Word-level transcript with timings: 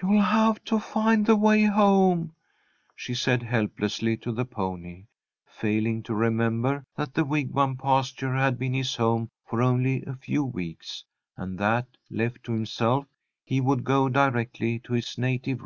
"You'll 0.00 0.22
have 0.22 0.64
to 0.64 0.78
find 0.78 1.26
the 1.26 1.36
way 1.36 1.64
home," 1.64 2.32
she 2.96 3.12
said, 3.12 3.42
helplessly, 3.42 4.16
to 4.16 4.32
the 4.32 4.46
pony, 4.46 5.08
failing 5.44 6.02
to 6.04 6.14
remember 6.14 6.86
that 6.96 7.12
the 7.12 7.22
Wigwam 7.22 7.76
pasture 7.76 8.34
had 8.34 8.58
been 8.58 8.72
his 8.72 8.96
home 8.96 9.28
for 9.44 9.60
only 9.60 10.02
a 10.06 10.14
few 10.16 10.42
weeks, 10.42 11.04
and 11.36 11.58
that, 11.58 11.86
left 12.10 12.44
to 12.44 12.52
himself, 12.54 13.04
he 13.44 13.60
would 13.60 13.84
go 13.84 14.08
directly 14.08 14.78
to 14.78 14.94
his 14.94 15.18
native 15.18 15.48
ranch. 15.56 15.56